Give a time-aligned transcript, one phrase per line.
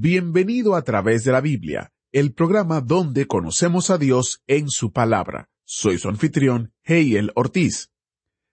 [0.00, 5.48] Bienvenido a través de la Biblia, el programa donde conocemos a Dios en su palabra.
[5.64, 7.90] Soy su anfitrión, Heiel Ortiz.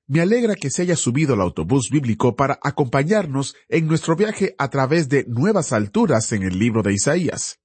[0.07, 4.71] Me alegra que se haya subido al autobús bíblico para acompañarnos en nuestro viaje a
[4.71, 7.59] través de nuevas alturas en el libro de Isaías.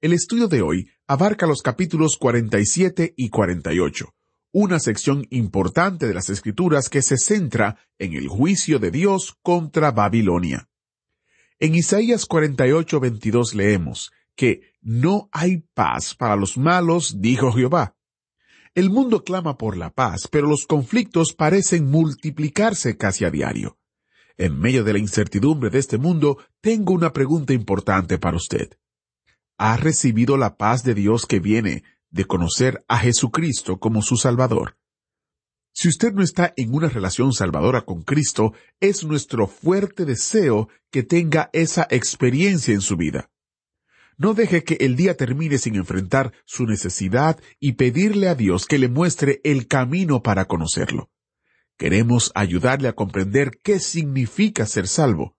[0.00, 4.14] El estudio de hoy abarca los capítulos 47 y 48,
[4.52, 9.90] una sección importante de las Escrituras que se centra en el juicio de Dios contra
[9.90, 10.68] Babilonia.
[11.60, 17.96] En Isaías 48, 22 leemos que no hay paz para los malos, dijo Jehová.
[18.74, 23.78] El mundo clama por la paz, pero los conflictos parecen multiplicarse casi a diario.
[24.36, 28.76] En medio de la incertidumbre de este mundo, tengo una pregunta importante para usted.
[29.56, 34.76] ¿Ha recibido la paz de Dios que viene de conocer a Jesucristo como su Salvador?
[35.76, 41.02] Si usted no está en una relación salvadora con Cristo, es nuestro fuerte deseo que
[41.02, 43.28] tenga esa experiencia en su vida.
[44.16, 48.78] No deje que el día termine sin enfrentar su necesidad y pedirle a Dios que
[48.78, 51.10] le muestre el camino para conocerlo.
[51.76, 55.33] Queremos ayudarle a comprender qué significa ser salvo.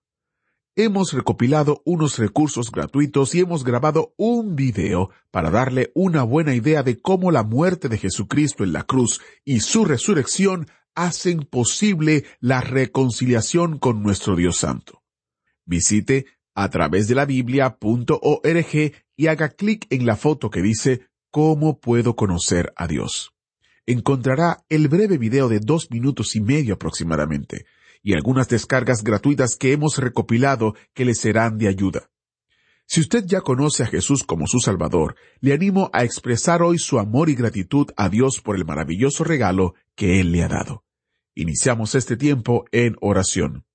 [0.77, 6.83] Hemos recopilado unos recursos gratuitos y hemos grabado un video para darle una buena idea
[6.83, 12.59] de cómo la muerte de Jesucristo en la cruz y su resurrección hacen posible la
[12.59, 15.01] reconciliación con nuestro Dios Santo.
[15.63, 21.79] Visite a través de la biblia.org y haga clic en la foto que dice ¿Cómo
[21.79, 23.31] puedo conocer a Dios?
[23.85, 27.65] Encontrará el breve video de dos minutos y medio aproximadamente
[28.05, 32.11] y algunas descargas gratuitas que hemos recopilado que le serán de ayuda.
[32.85, 36.99] Si usted ya conoce a Jesús como su Salvador, le animo a expresar hoy su
[36.99, 40.83] amor y gratitud a Dios por el maravilloso regalo que Él le ha dado.
[41.33, 43.65] Iniciamos este tiempo en oración.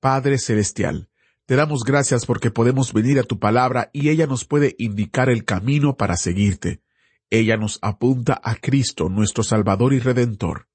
[0.00, 1.10] Padre Celestial,
[1.44, 5.44] te damos gracias porque podemos venir a tu palabra y ella nos puede indicar el
[5.44, 6.80] camino para seguirte.
[7.28, 10.69] Ella nos apunta a Cristo, nuestro Salvador y Redentor.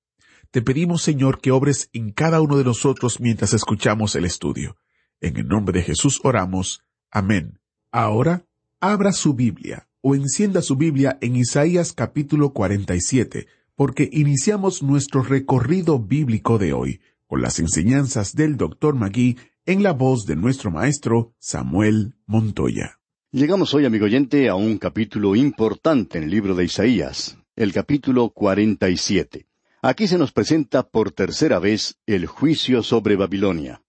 [0.56, 4.78] Te pedimos, Señor, que obres en cada uno de nosotros mientras escuchamos el estudio.
[5.20, 6.82] En el nombre de Jesús oramos.
[7.12, 7.60] Amén.
[7.92, 8.46] Ahora,
[8.80, 16.00] abra su Biblia o encienda su Biblia en Isaías capítulo 47, porque iniciamos nuestro recorrido
[16.00, 18.96] bíblico de hoy con las enseñanzas del Dr.
[18.96, 23.02] Magui en la voz de nuestro maestro Samuel Montoya.
[23.34, 28.30] Llegamos hoy, amigo oyente, a un capítulo importante en el libro de Isaías, el capítulo
[28.30, 29.48] 47.
[29.88, 33.84] Aquí se nos presenta por tercera vez el juicio sobre Babilonia.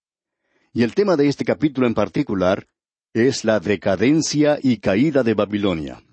[0.74, 2.68] Y el tema de este capítulo en particular
[3.14, 6.04] es la decadencia y caída de Babilonia.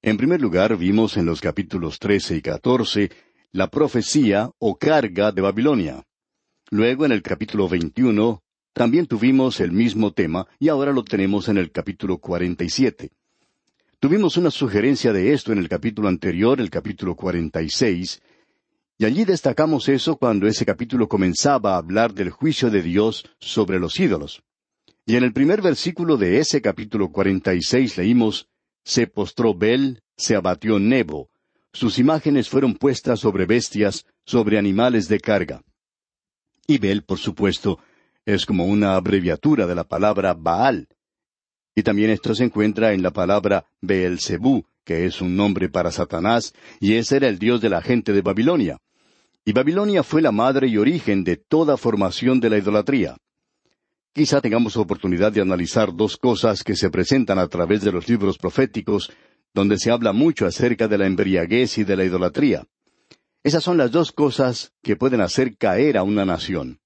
[0.00, 3.10] En primer lugar, vimos en los capítulos 13 y 14
[3.50, 6.04] la profecía o carga de Babilonia.
[6.70, 11.58] Luego, en el capítulo 21, también tuvimos el mismo tema y ahora lo tenemos en
[11.58, 13.10] el capítulo 47.
[13.98, 18.22] Tuvimos una sugerencia de esto en el capítulo anterior, el capítulo 46,
[18.98, 23.78] y allí destacamos eso cuando ese capítulo comenzaba a hablar del juicio de Dios sobre
[23.78, 24.42] los ídolos.
[25.04, 28.48] Y en el primer versículo de ese capítulo 46 leímos,
[28.84, 31.30] Se postró Bel, se abatió Nebo,
[31.76, 35.62] sus imágenes fueron puestas sobre bestias, sobre animales de carga.
[36.66, 37.78] Y Bel, por supuesto,
[38.24, 40.88] es como una abreviatura de la palabra Baal.
[41.74, 46.54] Y también esto se encuentra en la palabra Beelzebú, que es un nombre para Satanás,
[46.80, 48.78] y ese era el dios de la gente de Babilonia.
[49.48, 53.16] Y Babilonia fue la madre y origen de toda formación de la idolatría.
[54.12, 58.38] Quizá tengamos oportunidad de analizar dos cosas que se presentan a través de los libros
[58.38, 59.12] proféticos,
[59.54, 62.66] donde se habla mucho acerca de la embriaguez y de la idolatría.
[63.44, 66.80] Esas son las dos cosas que pueden hacer caer a una nación.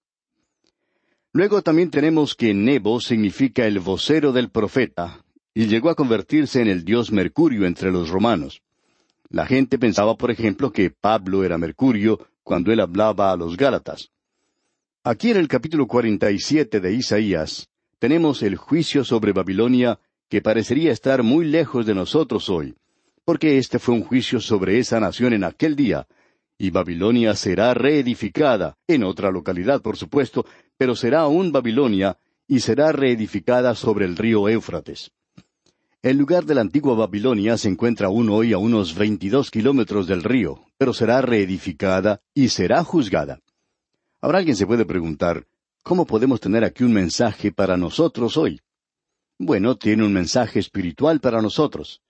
[1.33, 5.25] Luego también tenemos que Nebo significa el vocero del profeta,
[5.55, 8.61] y llegó a convertirse en el dios Mercurio entre los romanos.
[9.31, 12.19] La gente pensaba, por ejemplo, que Pablo era Mercurio
[12.51, 14.11] cuando él hablaba a los Gálatas.
[15.05, 17.69] Aquí en el capítulo 47 de Isaías
[18.01, 22.75] tenemos el juicio sobre Babilonia que parecería estar muy lejos de nosotros hoy,
[23.25, 26.09] porque este fue un juicio sobre esa nación en aquel día,
[26.59, 30.45] y Babilonia será reedificada, en otra localidad, por supuesto,
[30.77, 32.19] pero será aún Babilonia,
[32.49, 35.13] y será reedificada sobre el río Éufrates.
[36.03, 40.23] El lugar de la antigua Babilonia se encuentra aún hoy a unos veintidós kilómetros del
[40.23, 43.41] río, pero será reedificada y será juzgada.
[44.23, 45.47] Ahora alguien se puede preguntar,
[45.83, 48.63] ¿cómo podemos tener aquí un mensaje para nosotros hoy?
[49.39, 52.01] Bueno, tiene un mensaje espiritual para nosotros.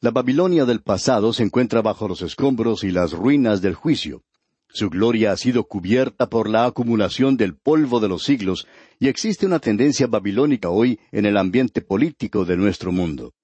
[0.00, 4.22] La Babilonia del pasado se encuentra bajo los escombros y las ruinas del juicio.
[4.68, 8.66] Su gloria ha sido cubierta por la acumulación del polvo de los siglos,
[8.98, 13.34] y existe una tendencia babilónica hoy en el ambiente político de nuestro mundo.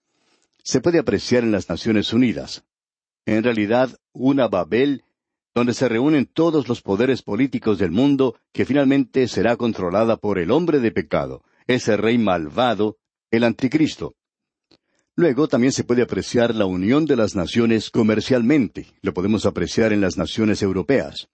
[0.62, 2.64] Se puede apreciar en las Naciones Unidas.
[3.24, 5.04] En realidad, una Babel
[5.54, 10.50] donde se reúnen todos los poderes políticos del mundo, que finalmente será controlada por el
[10.50, 12.96] hombre de pecado, ese rey malvado,
[13.30, 14.14] el anticristo.
[15.14, 20.00] Luego también se puede apreciar la unión de las naciones comercialmente, lo podemos apreciar en
[20.00, 21.28] las naciones europeas.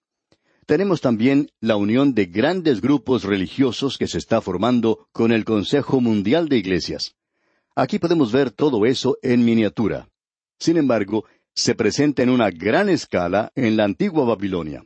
[0.65, 6.01] Tenemos también la unión de grandes grupos religiosos que se está formando con el Consejo
[6.01, 7.15] Mundial de Iglesias.
[7.73, 10.09] Aquí podemos ver todo eso en miniatura.
[10.59, 11.23] Sin embargo,
[11.55, 14.85] se presenta en una gran escala en la antigua Babilonia.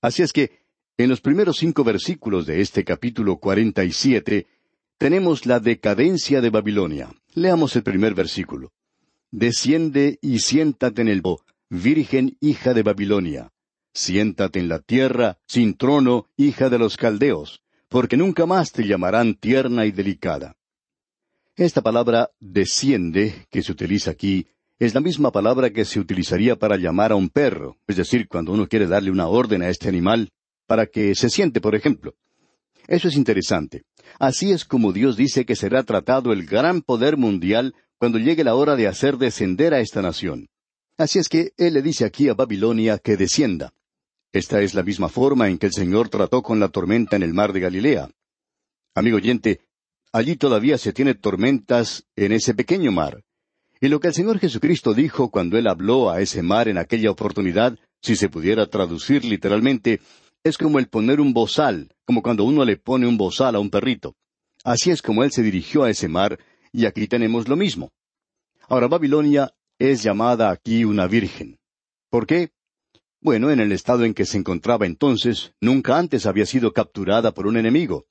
[0.00, 0.60] Así es que,
[0.96, 4.46] en los primeros cinco versículos de este capítulo cuarenta y siete,
[4.96, 7.10] tenemos la decadencia de Babilonia.
[7.34, 8.72] Leamos el primer versículo.
[9.30, 13.52] Desciende y siéntate en el bo, virgen hija de Babilonia.
[13.92, 19.34] Siéntate en la tierra, sin trono, hija de los caldeos, porque nunca más te llamarán
[19.34, 20.56] tierna y delicada.
[21.56, 24.46] Esta palabra desciende, que se utiliza aquí,
[24.78, 28.52] es la misma palabra que se utilizaría para llamar a un perro, es decir, cuando
[28.52, 30.30] uno quiere darle una orden a este animal,
[30.66, 32.14] para que se siente, por ejemplo.
[32.88, 33.84] Eso es interesante.
[34.18, 38.54] Así es como Dios dice que será tratado el gran poder mundial cuando llegue la
[38.54, 40.48] hora de hacer descender a esta nación.
[40.96, 43.72] Así es que Él le dice aquí a Babilonia que descienda.
[44.32, 47.34] Esta es la misma forma en que el Señor trató con la tormenta en el
[47.34, 48.10] mar de Galilea.
[48.94, 49.60] Amigo oyente,
[50.12, 53.22] allí todavía se tiene tormentas en ese pequeño mar.
[53.80, 57.10] Y lo que el Señor Jesucristo dijo cuando Él habló a ese mar en aquella
[57.10, 60.00] oportunidad, si se pudiera traducir literalmente,
[60.44, 63.70] es como el poner un bozal, como cuando uno le pone un bozal a un
[63.70, 64.16] perrito.
[64.64, 66.38] Así es como Él se dirigió a ese mar,
[66.72, 67.90] y aquí tenemos lo mismo.
[68.68, 71.58] Ahora Babilonia es llamada aquí una virgen.
[72.10, 72.50] ¿Por qué?
[73.20, 77.46] Bueno, en el estado en que se encontraba entonces, nunca antes había sido capturada por
[77.46, 78.06] un enemigo.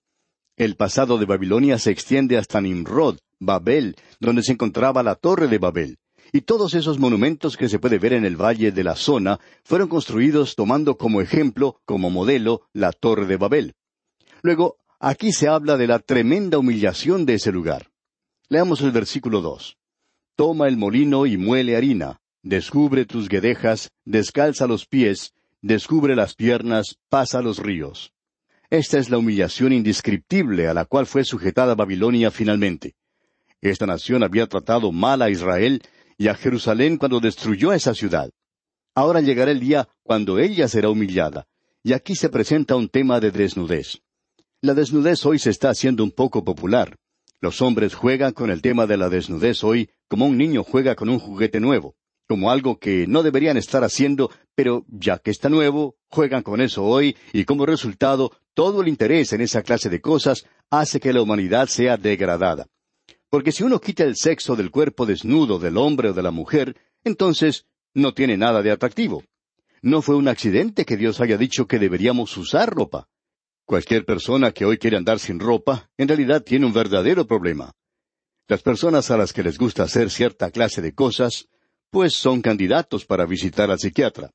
[0.58, 5.60] El pasado de Babilonia se extiende hasta Nimrod, Babel, donde se encontraba la torre de
[5.60, 5.98] Babel.
[6.32, 9.88] Y todos esos monumentos que se puede ver en el valle de la zona fueron
[9.88, 13.76] construidos tomando como ejemplo, como modelo, la torre de Babel.
[14.42, 17.90] Luego, aquí se habla de la tremenda humillación de ese lugar.
[18.50, 19.78] Leamos el versículo dos.
[20.36, 26.98] Toma el molino y muele harina, descubre tus guedejas, descalza los pies, descubre las piernas,
[27.10, 28.14] pasa los ríos.
[28.70, 32.96] Esta es la humillación indescriptible a la cual fue sujetada Babilonia finalmente.
[33.62, 35.82] Esta nación había tratado mal a Israel
[36.18, 38.30] y a Jerusalén cuando destruyó esa ciudad.
[38.96, 41.48] Ahora llegará el día cuando ella será humillada,
[41.84, 44.00] y aquí se presenta un tema de desnudez.
[44.62, 46.96] La desnudez hoy se está haciendo un poco popular.
[47.40, 51.10] Los hombres juegan con el tema de la desnudez hoy como un niño juega con
[51.10, 51.96] un juguete nuevo,
[52.28, 56.84] como algo que no deberían estar haciendo, pero ya que está nuevo, juegan con eso
[56.84, 61.22] hoy y como resultado todo el interés en esa clase de cosas hace que la
[61.22, 62.66] humanidad sea degradada.
[63.30, 66.76] Porque si uno quita el sexo del cuerpo desnudo del hombre o de la mujer,
[67.04, 69.24] entonces no tiene nada de atractivo.
[69.82, 73.08] No fue un accidente que Dios haya dicho que deberíamos usar ropa.
[73.66, 77.74] Cualquier persona que hoy quiere andar sin ropa, en realidad tiene un verdadero problema.
[78.48, 81.50] Las personas a las que les gusta hacer cierta clase de cosas,
[81.90, 84.32] pues son candidatos para visitar al psiquiatra.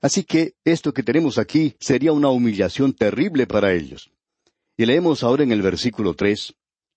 [0.00, 4.10] Así que esto que tenemos aquí sería una humillación terrible para ellos.
[4.76, 6.54] Y leemos ahora en el versículo tres,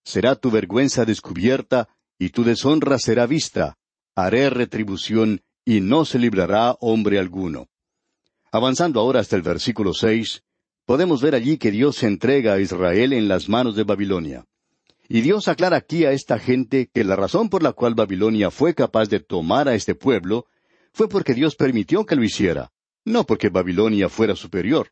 [0.07, 3.77] será tu vergüenza descubierta, y tu deshonra será vista.
[4.15, 7.67] Haré retribución, y no se librará hombre alguno.
[8.49, 10.43] Avanzando ahora hasta el versículo seis,
[10.85, 14.45] podemos ver allí que Dios entrega a Israel en las manos de Babilonia.
[15.09, 18.73] Y Dios aclara aquí a esta gente que la razón por la cual Babilonia fue
[18.73, 20.45] capaz de tomar a este pueblo
[20.93, 22.71] fue porque Dios permitió que lo hiciera,
[23.03, 24.87] no porque Babilonia fuera superior.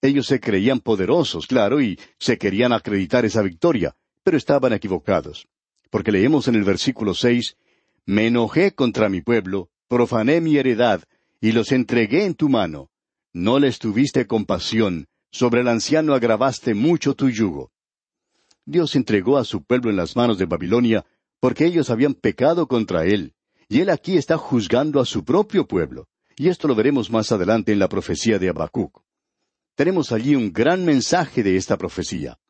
[0.00, 5.46] Ellos se creían poderosos, claro, y se querían acreditar esa victoria, pero estaban equivocados.
[5.88, 7.56] Porque leemos en el versículo seis,
[8.06, 11.04] Me enojé contra mi pueblo, profané mi heredad,
[11.40, 12.90] y los entregué en tu mano.
[13.32, 17.70] No les tuviste compasión, sobre el anciano agravaste mucho tu yugo.
[18.64, 21.06] Dios entregó a su pueblo en las manos de Babilonia,
[21.38, 23.32] porque ellos habían pecado contra él,
[23.68, 26.08] y él aquí está juzgando a su propio pueblo.
[26.36, 29.04] Y esto lo veremos más adelante en la profecía de Habacuc.
[29.76, 32.40] Tenemos allí un gran mensaje de esta profecía.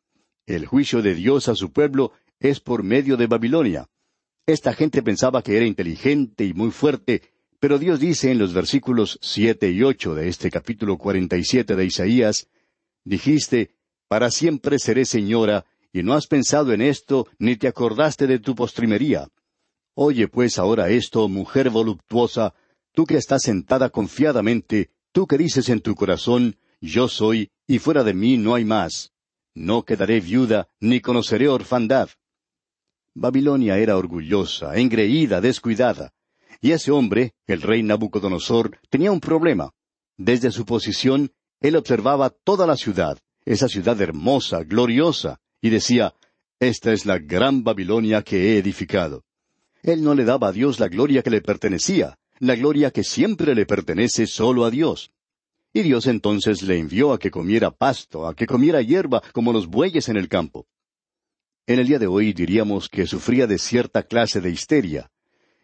[0.47, 3.89] El juicio de Dios a su pueblo es por medio de Babilonia.
[4.45, 7.21] Esta gente pensaba que era inteligente y muy fuerte,
[7.59, 11.75] pero Dios dice en los versículos siete y ocho de este capítulo cuarenta y siete
[11.75, 12.47] de Isaías,
[13.03, 13.71] dijiste,
[14.07, 18.55] Para siempre seré señora, y no has pensado en esto, ni te acordaste de tu
[18.55, 19.27] postrimería.
[19.95, 22.53] Oye pues ahora esto, mujer voluptuosa,
[22.93, 28.05] tú que estás sentada confiadamente, tú que dices en tu corazón, yo soy, y fuera
[28.05, 29.11] de mí no hay más.
[29.57, 32.09] No quedaré viuda, ni conoceré orfandad.
[33.15, 36.13] Babilonia era orgullosa, engreída, descuidada.
[36.61, 39.73] Y ese hombre, el rey Nabucodonosor, tenía un problema.
[40.15, 46.13] Desde su posición, él observaba toda la ciudad, esa ciudad hermosa, gloriosa, y decía,
[46.59, 49.23] Esta es la gran Babilonia que he edificado.
[49.81, 53.55] Él no le daba a Dios la gloria que le pertenecía, la gloria que siempre
[53.55, 55.09] le pertenece solo a Dios.
[55.77, 59.67] Y Dios entonces le envió a que comiera pasto, a que comiera hierba como los
[59.67, 60.65] bueyes en el campo.
[61.67, 65.11] En el día de hoy diríamos que sufría de cierta clase de histeria.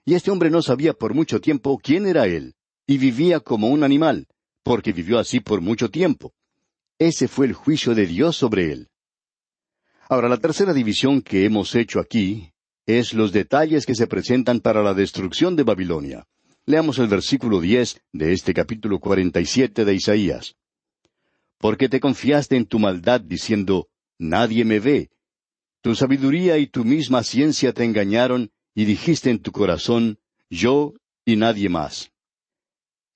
[0.05, 2.53] Y este hombre no sabía por mucho tiempo quién era él,
[2.85, 4.27] y vivía como un animal,
[4.61, 6.35] porque vivió así por mucho tiempo.
[6.99, 8.89] Ese fue el juicio de Dios sobre él.
[10.09, 12.53] Ahora, la tercera división que hemos hecho aquí
[12.85, 16.27] es los detalles que se presentan para la destrucción de Babilonia.
[16.65, 20.55] Leamos el versículo diez de este capítulo cuarenta y siete de Isaías.
[21.57, 25.09] Porque te confiaste en tu maldad diciendo, Nadie me ve,
[25.81, 30.93] tu sabiduría y tu misma ciencia te engañaron, y dijiste en tu corazón, yo
[31.25, 32.11] y nadie más.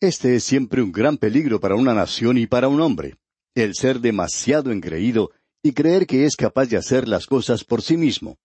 [0.01, 3.15] Este es siempre un gran peligro para una nación y para un hombre,
[3.55, 5.31] el ser demasiado engreído
[5.63, 8.37] y creer que es capaz de hacer las cosas por sí mismo.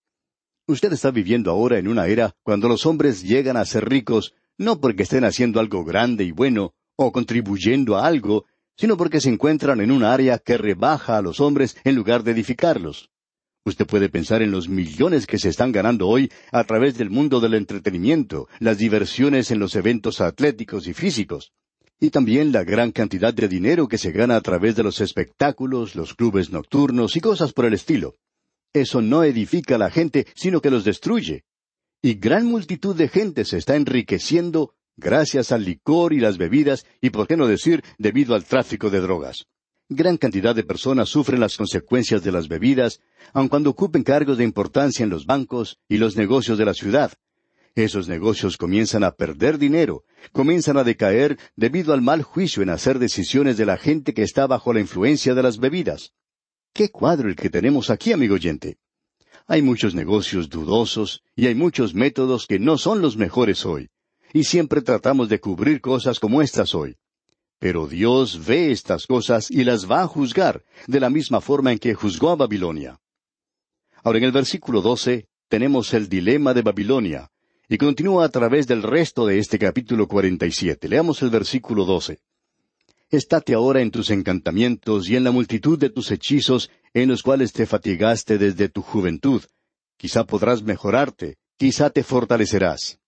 [0.68, 4.80] Usted está viviendo ahora en una era cuando los hombres llegan a ser ricos no
[4.80, 9.80] porque estén haciendo algo grande y bueno o contribuyendo a algo, sino porque se encuentran
[9.80, 13.10] en un área que rebaja a los hombres en lugar de edificarlos.
[13.64, 17.38] Usted puede pensar en los millones que se están ganando hoy a través del mundo
[17.38, 21.52] del entretenimiento, las diversiones en los eventos atléticos y físicos,
[22.00, 25.94] y también la gran cantidad de dinero que se gana a través de los espectáculos,
[25.94, 28.16] los clubes nocturnos y cosas por el estilo.
[28.72, 31.44] Eso no edifica a la gente, sino que los destruye.
[32.02, 37.10] Y gran multitud de gente se está enriqueciendo gracias al licor y las bebidas, y
[37.10, 39.46] por qué no decir debido al tráfico de drogas.
[39.88, 43.00] Gran cantidad de personas sufren las consecuencias de las bebidas,
[43.32, 47.12] aun cuando ocupen cargos de importancia en los bancos y los negocios de la ciudad.
[47.74, 52.98] Esos negocios comienzan a perder dinero, comienzan a decaer debido al mal juicio en hacer
[52.98, 56.12] decisiones de la gente que está bajo la influencia de las bebidas.
[56.74, 58.78] ¿Qué cuadro el que tenemos aquí, amigo oyente?
[59.46, 63.88] Hay muchos negocios dudosos y hay muchos métodos que no son los mejores hoy.
[64.32, 66.96] Y siempre tratamos de cubrir cosas como estas hoy.
[67.58, 71.78] Pero Dios ve estas cosas y las va a juzgar, de la misma forma en
[71.78, 72.98] que juzgó a Babilonia.
[74.02, 77.30] Ahora en el versículo doce tenemos el dilema de Babilonia,
[77.68, 80.88] y continúa a través del resto de este capítulo cuarenta y siete.
[80.88, 82.20] Leamos el versículo doce.
[83.12, 87.52] Estate ahora en tus encantamientos y en la multitud de tus hechizos en los cuales
[87.52, 89.42] te fatigaste desde tu juventud.
[89.98, 93.00] Quizá podrás mejorarte, quizá te fortalecerás.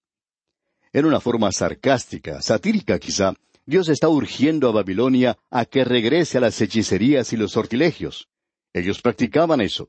[0.93, 3.33] En una forma sarcástica, satírica quizá,
[3.65, 8.29] Dios está urgiendo a Babilonia a que regrese a las hechicerías y los sortilegios.
[8.75, 9.89] Ellos practicaban eso,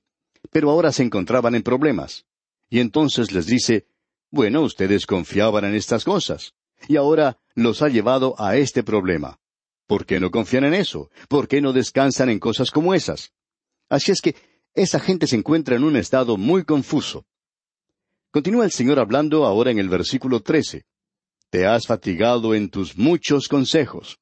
[0.49, 2.23] pero ahora se encontraban en problemas.
[2.69, 3.85] Y entonces les dice,
[4.31, 6.53] bueno, ustedes confiaban en estas cosas,
[6.87, 9.39] y ahora los ha llevado a este problema.
[9.87, 11.09] ¿Por qué no confían en eso?
[11.29, 13.31] ¿Por qué no descansan en cosas como esas?
[13.89, 14.35] Así es que
[14.73, 17.25] esa gente se encuentra en un estado muy confuso.
[18.31, 20.85] Continúa el Señor hablando ahora en el versículo trece.
[21.49, 24.19] Te has fatigado en tus muchos consejos.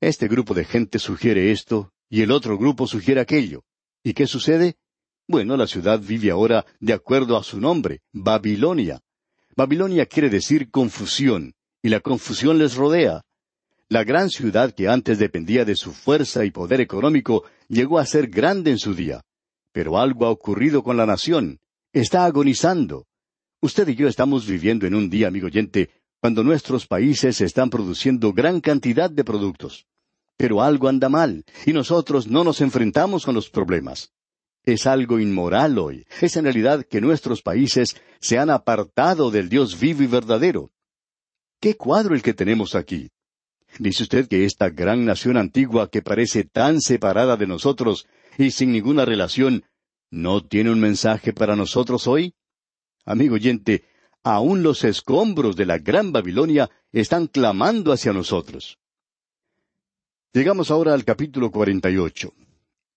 [0.00, 3.62] Este grupo de gente sugiere esto y el otro grupo sugiere aquello.
[4.02, 4.76] ¿Y qué sucede?
[5.28, 9.00] Bueno, la ciudad vive ahora de acuerdo a su nombre, Babilonia.
[9.54, 13.22] Babilonia quiere decir confusión, y la confusión les rodea.
[13.90, 18.28] La gran ciudad que antes dependía de su fuerza y poder económico llegó a ser
[18.28, 19.20] grande en su día.
[19.72, 21.58] Pero algo ha ocurrido con la nación.
[21.92, 23.08] Está agonizando.
[23.60, 28.32] Usted y yo estamos viviendo en un día, amigo oyente, cuando nuestros países están produciendo
[28.32, 29.88] gran cantidad de productos.
[30.36, 34.12] Pero algo anda mal, y nosotros no nos enfrentamos con los problemas.
[34.62, 36.06] Es algo inmoral hoy.
[36.20, 40.70] Es en realidad que nuestros países se han apartado del Dios vivo y verdadero.
[41.60, 43.10] ¿Qué cuadro el que tenemos aquí?
[43.78, 48.72] Dice usted que esta gran nación antigua que parece tan separada de nosotros y sin
[48.72, 49.64] ninguna relación,
[50.10, 52.34] ¿no tiene un mensaje para nosotros hoy?
[53.04, 53.84] Amigo oyente,
[54.22, 58.78] aún los escombros de la gran Babilonia están clamando hacia nosotros.
[60.32, 62.32] Llegamos ahora al capítulo 48.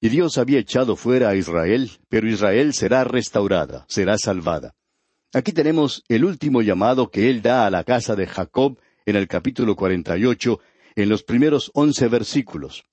[0.01, 4.75] Y Dios había echado fuera a Israel, pero Israel será restaurada, será salvada.
[5.33, 9.27] Aquí tenemos el último llamado que Él da a la casa de Jacob en el
[9.27, 10.59] capítulo 48,
[10.95, 12.83] en los primeros once versículos.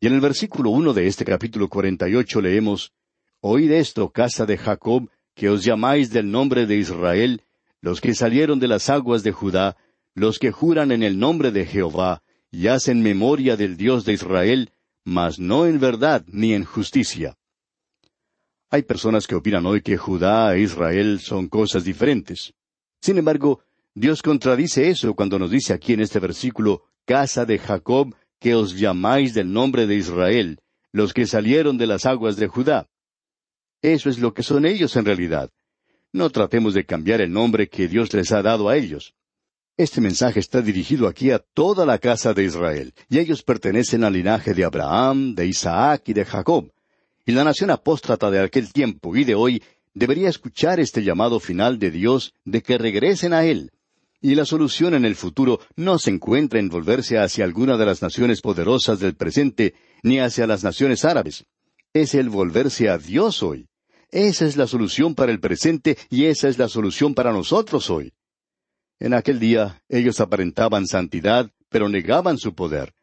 [0.00, 2.92] Y en el versículo uno de este capítulo 48 leemos,
[3.40, 7.42] Oíd esto, casa de Jacob, que os llamáis del nombre de Israel,
[7.80, 9.76] los que salieron de las aguas de Judá,
[10.14, 14.72] los que juran en el nombre de Jehová, y hacen memoria del Dios de Israel,
[15.04, 17.36] mas no en verdad ni en justicia.
[18.70, 22.52] Hay personas que opinan hoy que Judá e Israel son cosas diferentes.
[23.00, 23.60] Sin embargo,
[23.98, 28.78] Dios contradice eso cuando nos dice aquí en este versículo, Casa de Jacob, que os
[28.78, 30.60] llamáis del nombre de Israel,
[30.92, 32.88] los que salieron de las aguas de Judá.
[33.82, 35.50] Eso es lo que son ellos en realidad.
[36.12, 39.14] No tratemos de cambiar el nombre que Dios les ha dado a ellos.
[39.76, 44.12] Este mensaje está dirigido aquí a toda la casa de Israel, y ellos pertenecen al
[44.12, 46.70] linaje de Abraham, de Isaac y de Jacob.
[47.26, 49.60] Y la nación apóstata de aquel tiempo y de hoy
[49.92, 53.72] debería escuchar este llamado final de Dios de que regresen a Él.
[54.20, 58.02] Y la solución en el futuro no se encuentra en volverse hacia alguna de las
[58.02, 61.44] naciones poderosas del presente, ni hacia las naciones árabes.
[61.92, 63.68] Es el volverse a Dios hoy.
[64.10, 68.12] Esa es la solución para el presente y esa es la solución para nosotros hoy.
[68.98, 72.94] En aquel día ellos aparentaban santidad, pero negaban su poder.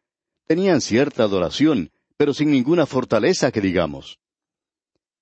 [0.46, 4.18] Tenían cierta adoración, pero sin ninguna fortaleza que digamos.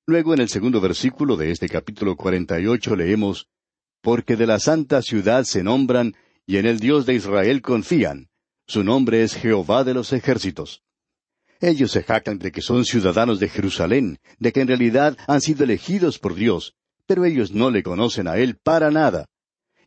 [0.07, 3.49] Luego en el segundo versículo de este capítulo cuarenta y ocho leemos
[4.05, 6.15] Porque de la santa ciudad se nombran,
[6.47, 8.29] y en el Dios de Israel confían.
[8.67, 10.83] Su nombre es Jehová de los ejércitos.
[11.59, 15.65] Ellos se jactan de que son ciudadanos de Jerusalén, de que en realidad han sido
[15.65, 16.75] elegidos por Dios,
[17.07, 19.25] pero ellos no le conocen a Él para nada.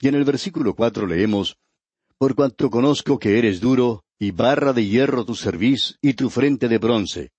[0.02, 1.56] Y en el versículo cuatro leemos,
[2.18, 6.68] Por cuanto conozco que eres duro, y barra de hierro tu cerviz, y tu frente
[6.68, 7.30] de bronce.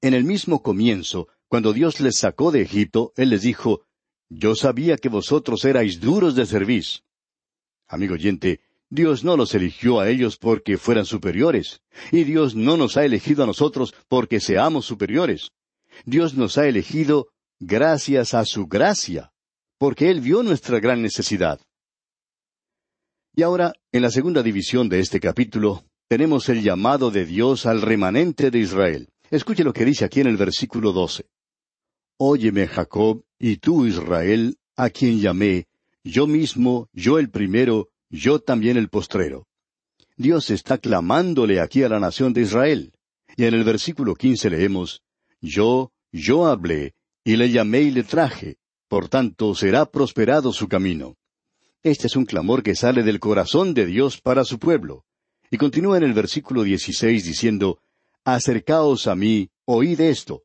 [0.00, 3.82] En el mismo comienzo, cuando Dios les sacó de Egipto, Él les dijo,
[4.30, 7.02] Yo sabía que vosotros erais duros de cerviz.
[7.88, 12.96] Amigo oyente, Dios no los eligió a ellos porque fueran superiores, y Dios no nos
[12.96, 15.50] ha elegido a nosotros porque seamos superiores.
[16.04, 19.32] Dios nos ha elegido gracias a su gracia
[19.80, 21.58] porque Él vio nuestra gran necesidad.
[23.34, 27.80] Y ahora, en la segunda división de este capítulo, tenemos el llamado de Dios al
[27.80, 29.08] remanente de Israel.
[29.30, 31.30] Escuche lo que dice aquí en el versículo doce.
[32.22, 35.68] Óyeme, Jacob, y tú, Israel, a quien llamé,
[36.04, 39.46] yo mismo, yo el primero, yo también el postrero.
[40.18, 42.92] Dios está clamándole aquí a la nación de Israel.
[43.38, 45.00] Y en el versículo quince leemos,
[45.40, 46.92] Yo, yo hablé,
[47.24, 51.16] y le llamé y le traje, por tanto, será prosperado su camino.
[51.82, 55.06] Este es un clamor que sale del corazón de Dios para su pueblo.
[55.50, 57.80] Y continúa en el versículo 16 diciendo,
[58.24, 60.42] Acercaos a mí, oíd esto.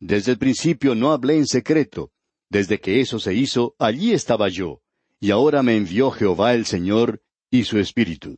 [0.00, 2.12] Desde el principio no hablé en secreto.
[2.48, 4.82] Desde que eso se hizo, allí estaba yo.
[5.20, 8.36] Y ahora me envió Jehová el Señor y su Espíritu.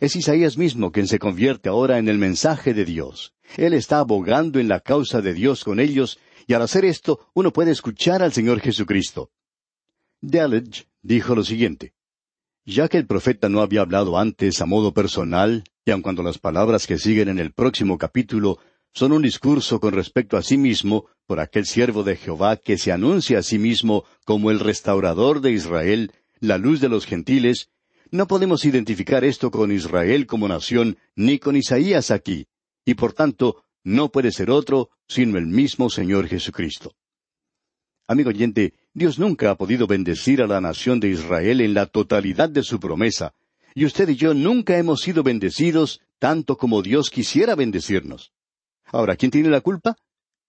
[0.00, 3.34] Es Isaías mismo quien se convierte ahora en el mensaje de Dios.
[3.56, 7.52] Él está abogando en la causa de Dios con ellos y al hacer esto, uno
[7.52, 9.30] puede escuchar al Señor Jesucristo.
[10.20, 11.94] Delage dijo lo siguiente.
[12.64, 16.38] Ya que el profeta no había hablado antes a modo personal, y aun cuando las
[16.38, 18.58] palabras que siguen en el próximo capítulo
[18.94, 22.92] son un discurso con respecto a sí mismo por aquel siervo de Jehová que se
[22.92, 27.70] anuncia a sí mismo como el restaurador de Israel, la luz de los gentiles,
[28.10, 32.46] no podemos identificar esto con Israel como nación ni con Isaías aquí,
[32.84, 36.94] y por tanto no puede ser otro sino el mismo Señor Jesucristo.
[38.06, 42.50] Amigo oyente, Dios nunca ha podido bendecir a la nación de Israel en la totalidad
[42.50, 43.32] de su promesa,
[43.74, 48.32] y usted y yo nunca hemos sido bendecidos tanto como Dios quisiera bendecirnos.
[48.92, 49.96] Ahora, ¿quién tiene la culpa?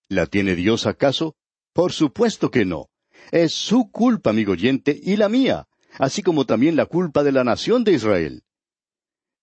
[0.09, 1.35] ¿La tiene Dios acaso?
[1.71, 2.89] Por supuesto que no.
[3.31, 7.45] Es su culpa, amigo oyente, y la mía, así como también la culpa de la
[7.45, 8.43] nación de Israel.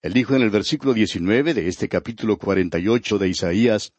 [0.03, 3.93] Él dijo en el versículo 19 de este capítulo 48 de Isaías,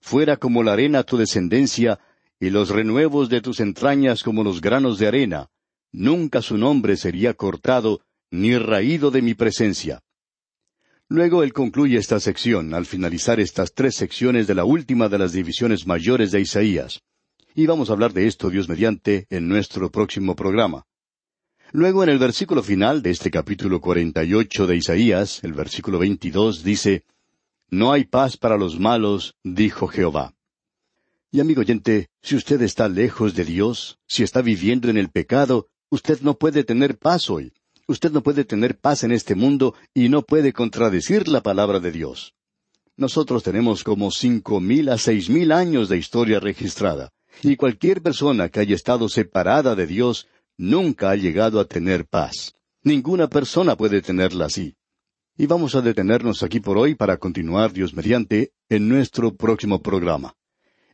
[0.00, 2.00] Fuera como la arena tu descendencia,
[2.40, 5.50] y los renuevos de tus entrañas como los granos de arena.
[5.92, 10.02] Nunca su nombre sería cortado, ni raído de mi presencia.
[11.10, 15.32] Luego él concluye esta sección al finalizar estas tres secciones de la última de las
[15.32, 17.00] divisiones mayores de Isaías.
[17.54, 20.84] Y vamos a hablar de esto, Dios mediante, en nuestro próximo programa.
[21.72, 25.98] Luego en el versículo final de este capítulo cuarenta y ocho de Isaías, el versículo
[25.98, 27.04] veintidós, dice,
[27.70, 30.34] No hay paz para los malos, dijo Jehová.
[31.30, 35.68] Y amigo oyente, si usted está lejos de Dios, si está viviendo en el pecado,
[35.88, 37.52] usted no puede tener paz hoy.
[37.88, 41.90] Usted no puede tener paz en este mundo y no puede contradecir la palabra de
[41.90, 42.34] Dios.
[42.98, 47.10] Nosotros tenemos como cinco mil a seis mil años de historia registrada,
[47.42, 52.54] y cualquier persona que haya estado separada de Dios nunca ha llegado a tener paz.
[52.82, 54.74] Ninguna persona puede tenerla así.
[55.38, 60.34] Y vamos a detenernos aquí por hoy para continuar, Dios mediante, en nuestro próximo programa.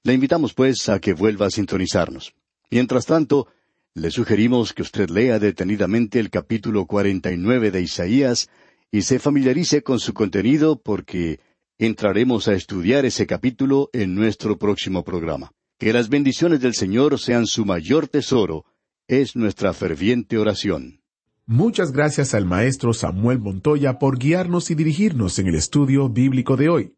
[0.04, 2.34] Le invitamos, pues, a que vuelva a sintonizarnos.
[2.70, 3.48] Mientras tanto,
[3.94, 8.50] le sugerimos que usted lea detenidamente el capítulo cuarenta y nueve de Isaías
[8.90, 11.38] y se familiarice con su contenido porque
[11.78, 15.52] entraremos a estudiar ese capítulo en nuestro próximo programa.
[15.78, 18.64] Que las bendiciones del Señor sean su mayor tesoro,
[19.06, 21.00] es nuestra ferviente oración.
[21.46, 26.68] Muchas gracias al maestro Samuel Montoya por guiarnos y dirigirnos en el estudio bíblico de
[26.68, 26.94] hoy.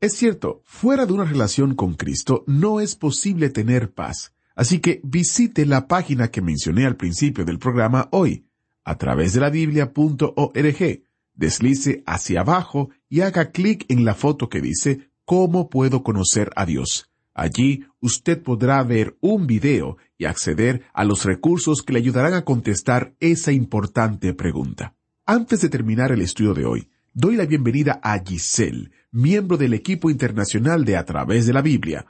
[0.00, 5.00] Es cierto, fuera de una relación con Cristo no es posible tener paz, así que
[5.04, 8.46] visite la página que mencioné al principio del programa hoy,
[8.84, 11.02] a través de la biblia.org.
[11.36, 16.66] Deslice hacia abajo y haga clic en la foto que dice ¿Cómo puedo conocer a
[16.66, 17.10] Dios?
[17.32, 22.44] Allí usted podrá ver un video y acceder a los recursos que le ayudarán a
[22.44, 24.94] contestar esa importante pregunta.
[25.26, 30.10] Antes de terminar el estudio de hoy, doy la bienvenida a Giselle, miembro del equipo
[30.10, 32.06] internacional de A través de la Biblia.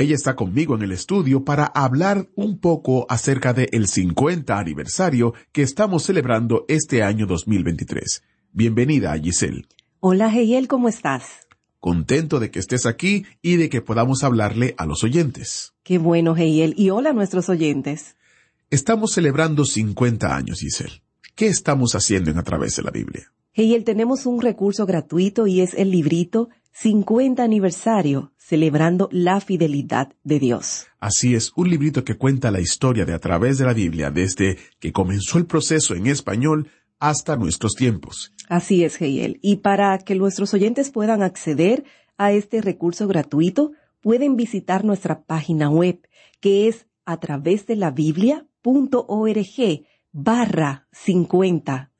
[0.00, 5.34] Ella está conmigo en el estudio para hablar un poco acerca del el 50 aniversario
[5.50, 8.22] que estamos celebrando este año 2023.
[8.52, 9.66] Bienvenida, Giselle.
[9.98, 11.48] Hola, Heyel, ¿cómo estás?
[11.80, 15.72] Contento de que estés aquí y de que podamos hablarle a los oyentes.
[15.82, 16.74] Qué bueno, Heiel.
[16.76, 18.14] Y hola a nuestros oyentes.
[18.70, 21.02] Estamos celebrando 50 años, Giselle.
[21.34, 23.32] ¿Qué estamos haciendo en A través de la Biblia?
[23.52, 30.38] Heiel, tenemos un recurso gratuito y es el librito 50 aniversario, celebrando la fidelidad de
[30.38, 30.86] Dios.
[31.00, 34.58] Así es, un librito que cuenta la historia de A través de la Biblia desde
[34.78, 38.32] que comenzó el proceso en español hasta nuestros tiempos.
[38.48, 39.40] Así es, Heiel.
[39.42, 41.82] Y para que nuestros oyentes puedan acceder
[42.16, 46.06] a este recurso gratuito, pueden visitar nuestra página web,
[46.38, 48.46] que es a través de la biblia.org
[50.12, 51.90] barra 50,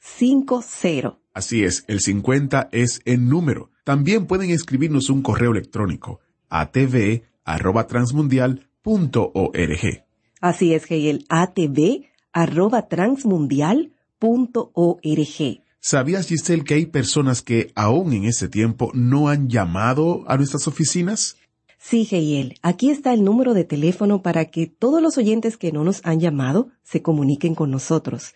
[1.34, 3.72] Así es, el 50 es en número.
[3.88, 6.20] También pueden escribirnos un correo electrónico
[6.50, 6.70] a.
[10.42, 13.94] Así es, Heiel, atv arroba transmundial
[15.80, 20.68] ¿Sabías, Giselle, que hay personas que aún en ese tiempo no han llamado a nuestras
[20.68, 21.38] oficinas?
[21.78, 22.58] Sí, Geiel.
[22.60, 26.20] Aquí está el número de teléfono para que todos los oyentes que no nos han
[26.20, 28.34] llamado se comuniquen con nosotros.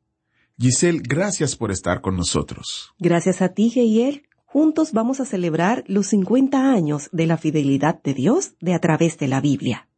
[0.58, 2.92] Giselle, gracias por estar con nosotros.
[2.98, 4.22] Gracias a ti, Geiel.
[4.44, 9.18] Juntos vamos a celebrar los 50 años de la fidelidad de Dios de a través
[9.18, 9.89] de la Biblia.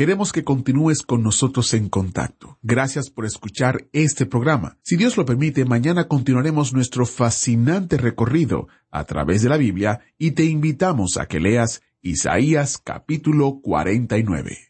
[0.00, 2.58] Queremos que continúes con nosotros en contacto.
[2.62, 4.78] Gracias por escuchar este programa.
[4.80, 10.30] Si Dios lo permite, mañana continuaremos nuestro fascinante recorrido a través de la Biblia y
[10.30, 14.69] te invitamos a que leas Isaías capítulo 49.